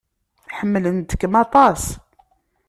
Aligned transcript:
Ḥemmlent-kem 0.57 1.33
aṭas. 1.43 1.83